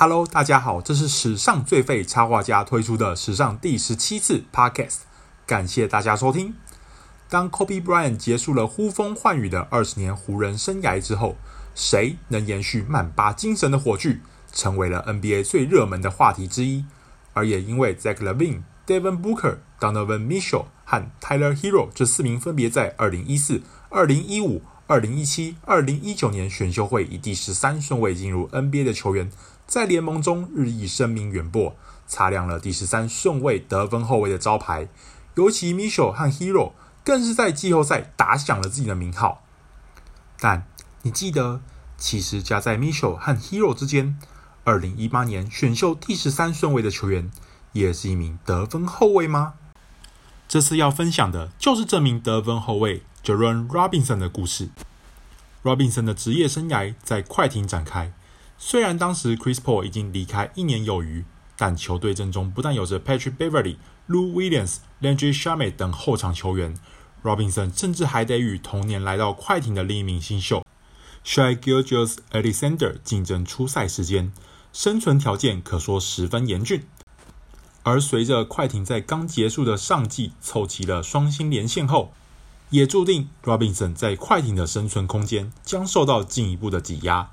[0.00, 4.98] Hello，大家好，这是史上最废插画家推出的史上第十七次 Podcast，
[5.44, 6.54] 感谢大家收听。
[7.28, 11.36] 当 Kobe Bryant 结束了呼风唤雨的二十年湖人生涯之后，
[11.74, 14.20] 谁能延续曼巴精神的火炬，
[14.52, 16.84] 成为了 NBA 最热门的话题之一。
[17.32, 29.32] 而也因为 Zach Levine、Devin Booker、Donovan Mitchell 和 Tyler Herro 这四名分别在二零一四、二零一五、二零一七、二零一九年选秀会以第十三顺位进入 NBA 的球员。
[29.68, 31.76] 在联盟中日益声名远播，
[32.06, 34.88] 擦亮了第十三顺位得分后卫的招牌。
[35.34, 36.72] 尤其 Mitchell 和 Hero
[37.04, 39.44] 更是在季后赛打响了自己的名号。
[40.40, 40.66] 但
[41.02, 41.60] 你记得，
[41.98, 44.18] 其实夹在 Mitchell 和 Hero 之间，
[44.64, 47.30] 二零一八年选秀第十三顺位的球员
[47.72, 49.52] 也是一名得分后卫吗？
[50.48, 54.70] 这次要分享的就是这名得分后卫 Jeron Robinson 的故事。
[55.62, 58.14] Robinson 的职业生涯在快艇展开。
[58.60, 61.24] 虽然当时 Chris Paul 已经离开一年有余，
[61.56, 63.76] 但球队阵中不但有着 Patrick Beverly、
[64.08, 66.74] Lou Williams、Landry Shamet 等后场球员
[67.22, 70.64] ，Robinson 甚至还得与同年来到快艇的另一名新秀
[71.24, 74.32] Shai Gilgeous-Alexander 竞争出赛时间，
[74.72, 76.84] 生存条件可说十分严峻。
[77.84, 82.12] 而随着快艇在刚结束的上季凑齐了双星连线后，
[82.70, 87.30] 也注定 Robinson 在快艇的生存空间将受到进一步的挤压。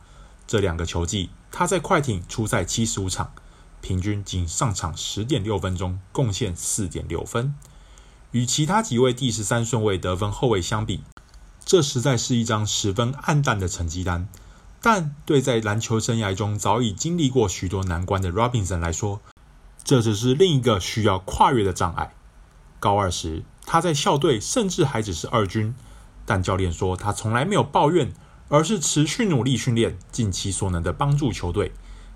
[0.47, 3.33] 这两个球季，他在快艇出赛七十五场，
[3.81, 7.55] 平均仅上场十点六分钟，贡献四点六分。
[8.31, 11.01] 与其他几位第十三顺位得分后卫相比，
[11.63, 14.27] 这实在是一张十分黯淡的成绩单。
[14.81, 19.19] 但对在篮球生涯中早已经历过许多难关的 Robinson 来说，
[19.83, 22.13] 这只是另一个需要跨越的障碍。
[22.79, 25.73] 高二时，他在校队甚至还只是二军，
[26.23, 28.13] 但教练说他从来没有抱怨。
[28.47, 31.71] 而是持续努力训练，尽其所能的帮助球队。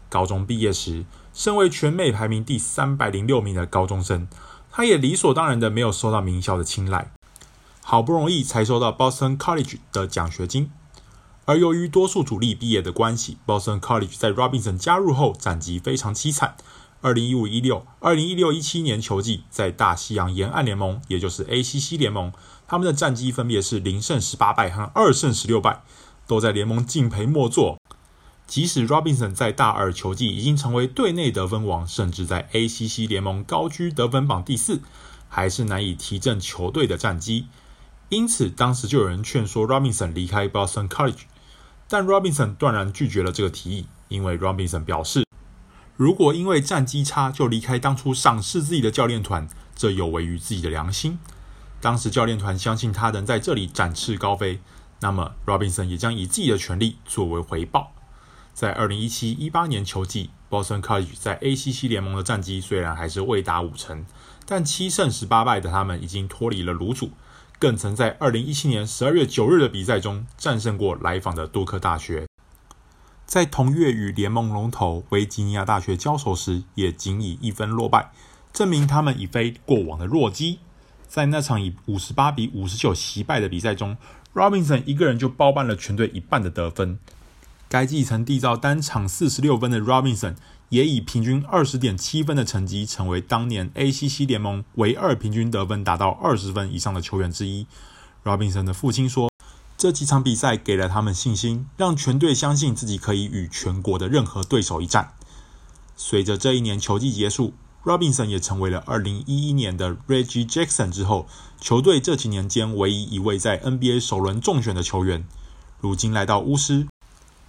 [0.10, 4.28] 高中毕业时，身为全美排名第三百零六名的高中生，
[4.72, 7.12] 他也理所当然的没有受到名校的青睐，
[7.84, 10.72] 好不容易才收到 Boston College 的奖学金。
[11.46, 16.56] 而由于多数主力毕业的关系，Boston College 在 Robinson 加入后战绩非常凄惨。
[17.02, 22.34] 二零一五一六、二零一六一七年球季，在大西洋沿岸联盟，也就是 ACC 联盟，
[22.68, 25.82] 他们的战绩分别是零胜十八败和二胜十六败。
[26.30, 27.80] 都在联盟敬陪末座。
[28.46, 34.82] 即使 Robinson 在大二球季已经成为队内得分王，甚至在 ACC 联盟高居得分榜第四，
[35.28, 37.48] 还是难以提振球队的战绩。
[38.10, 41.22] 因此，当时就有人劝说 Robinson 离开 Boston College，
[41.88, 45.26] 但 Robinson 断然拒绝了这个提议，因为 Robinson 表示，
[45.96, 51.18] 如果因为战绩差就离开当初赏识自己的教练团，这有违于自己的良心。
[51.82, 54.60] 当时教练团相信他能在这里展翅高飞。
[55.02, 57.94] 那么，Robinson 也将以自己的权利作为回报。
[58.54, 64.06] 在二零一七一八年球季，Boston College 在 ACC 联盟的战绩虽然还是未达五成，
[64.46, 67.12] 但七胜十八败的他们已经脱离了卤煮，
[67.58, 72.28] 更曾在二零一七年十二月九日的比赛中战胜过来访的杜克大学。
[73.26, 78.12] 在同月与联盟龙头维吉尼亚大学交手时，也仅以一分落败，
[78.52, 80.60] 证明他们已非过往的弱鸡。
[81.08, 83.96] 在那场以五十八比五十九惜败的比赛中。
[84.34, 87.00] Robinson 一个人就包办了全队一半的得分。
[87.68, 90.36] 该季曾缔造单场四十六分的 Robinson，
[90.70, 97.68] 也以平均二十点七分的成绩，成为当年 ACC 联盟唯二平均得分达到二十分以上的球员之一。
[98.24, 99.32] Robinson 的父亲说
[99.78, 105.14] ：“这几场比赛给了他们信心，让全队相信自己可以与全国的任何对手一战。”
[105.96, 107.54] 随着这一年球季结束。
[107.84, 111.28] Robinson 也成为了2011年的 Reggie Jackson 之后，
[111.62, 115.26] 球队这几年间唯一一位在 NBA 首轮中选的球员。
[115.80, 116.88] 如今来到巫师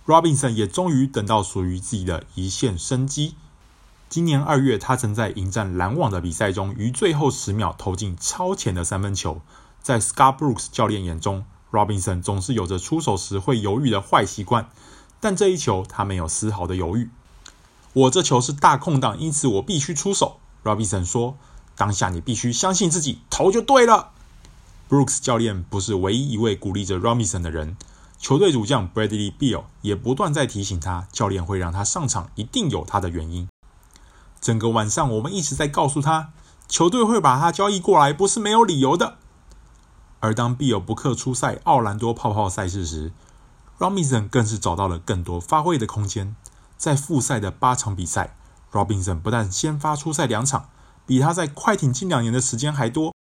[0.07, 3.35] ，Robinson 也终于等到属于自己的一线生机。
[4.09, 9.41] 今年二月，他曾在迎战篮网的比赛中，于最后十秒投进超前的三分球。
[9.83, 14.69] 在 Scott Brooks 教练眼中，Robinson 总是有着出手时会犹豫的坏习惯，
[15.19, 17.11] 但这一球他没有丝毫的犹豫。
[17.93, 20.39] 我这球是大空档，因此我必须出手。
[20.63, 21.37] Robinson 说
[21.77, 24.11] ：“当下你必须相信自己，投就对了。”
[24.89, 27.77] Brooks 教练不是唯一一位鼓励着 Robinson 的人，
[28.19, 33.49] 球队主将 Bradley Beal 也不断在提醒他，教练会让他上场，一定有他的原因。
[34.41, 36.33] 整个晚上，我们一直在告诉他，
[36.69, 39.17] 球队会把他交易过来，不是没有理由的。
[40.21, 43.11] 而当 Beal 不克出赛奥兰多泡泡赛事时
[43.79, 46.37] ，Robinson 更是找到了更多发挥的空间。
[46.81, 48.35] 在复赛的八场比赛
[48.73, 50.71] ，Robinson 不但先发出赛两场，
[51.05, 53.15] 比他在快艇近两年的时间还多，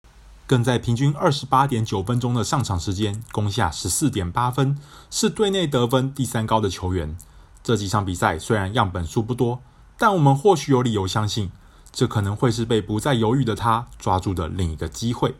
[0.47, 4.79] 更在平均二十八点九分钟的上场时间攻下十四点八分，
[5.11, 7.17] 是队内得分第三高的球员。
[7.65, 9.61] 这几场比赛虽然样本数不多，
[9.99, 11.51] 但我们或许有理由相信，
[11.91, 15.35] 这可能会是被不再犹豫的他抓住的另一个机会，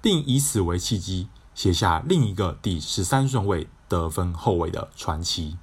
[0.00, 1.26] 并以此为契机，
[1.56, 5.58] 写下另一个第十三顺位得分后卫的传奇。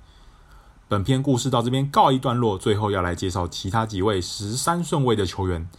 [0.91, 5.69] 本篇故事到这边告一段落，最后要来介绍其他几位十三顺位的球员。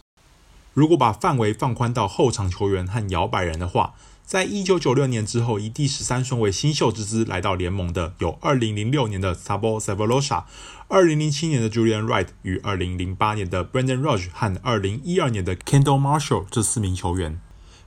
[0.72, 3.92] 如果把范围放宽到后场球员和摇摆人的话，
[4.24, 10.44] 在一九九六年之后以第十三顺位新秀之姿来到联盟的有二零零六年的 Sabo Savolosha、
[10.88, 17.38] 二零零七年的 Julian Wright 与二零零八年的 Brandon Roche 和二零一二年的 Kendall Marshall 这四名球员。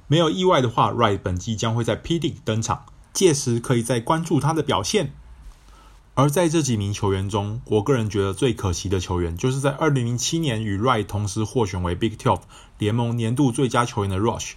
[0.05, 5.13] 没有意外的话，Wright 本季将会在 PDC 登场，届时可以再关注他的表现。
[6.17, 12.39] 而在这几名球员中，我个人觉得最可惜的球员，就是在2007年与 riot 同时获选为 Big 12
[12.77, 14.53] 联盟年度最佳球员的 Roche。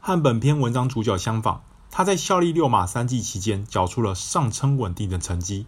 [0.00, 1.60] 和本篇文章主角相仿，
[1.92, 5.66] 他在效力六马三季期间，缴出了上称稳定的成绩，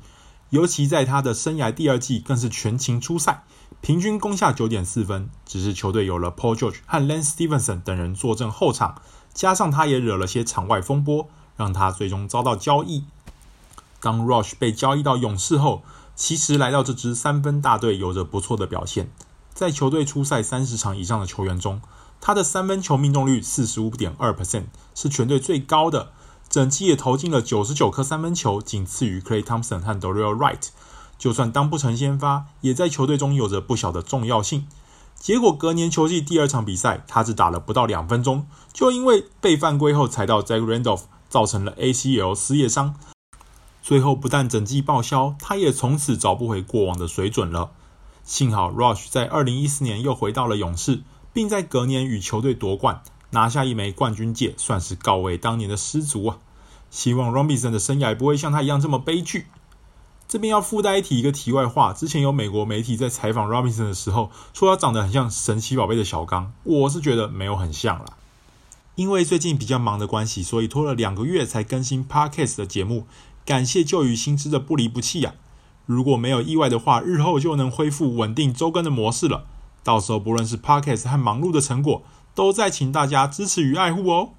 [0.48, 3.44] 尤其在他的生涯第二季，更是全勤出赛，
[3.80, 5.30] 平均攻下九点四分。
[5.46, 9.00] 只是球队有了 Paul George 和 Lance Stephenson 等人坐镇后场，
[9.32, 13.04] 加上他也惹了些场外风波，让他最终遭到交易。
[14.00, 15.82] 当 Rush 被交易到勇士后，
[16.16, 19.12] 其实来到这支三分大队有着不错的表现。
[19.52, 21.80] 在球队出赛三十场以上的球员中，
[22.20, 24.64] 他的三分球命中率四十五点二 percent
[24.94, 26.12] 是全队最高的，
[26.48, 30.68] 整季也投进了九十九颗三分球，仅次于 Klay Thompson 和 Dorell Wright。
[31.18, 34.66] 就算当不成先发，也在球队中有着不小的重要性。
[35.14, 42.94] 结果隔年球季第二场比赛，他只打了不到两分钟，就因为被犯规后踩到 Zach Randolph，造成了 ACL 撕裂伤。
[43.82, 47.70] 最后不但整季报销，他也从此找不回过往的水准了。
[48.22, 56.38] 幸好 Roche 在二零一四年又回到了勇士，并在隔年与球队夺冠，拿下一枚冠军戒，算是告慰当年的失足啊。
[56.90, 59.46] 希望 Robinson 的生涯不会像他一样这么悲剧。
[60.28, 68.04] 这边要附带一提一个题外话，之前有美国媒体在采访 Robinson 的时候，说他长得很像神奇宝贝的小刚，我是觉得没有很像啦。
[68.94, 73.06] 因为最近比较忙的关系，所以拖了两个月才更新 Podcast 的节目。
[73.44, 75.34] 感谢旧雨新知的不离不弃呀！
[75.86, 79.46] 如果没有意外的话，日后就能恢复稳定周更的模式了。
[79.82, 82.02] 到时候不论是 Podcast 和忙碌的成果，
[82.34, 84.30] 都再请大家支持与爱护哦。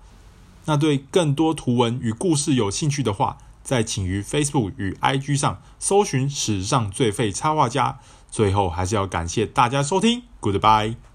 [0.66, 8.00] 那对更多图文与故事有兴趣的话，再请于 Facebook 与 IG 上搜寻史上最废插画家。
[8.30, 11.11] 最后还是要感谢大家收听，Goodbye。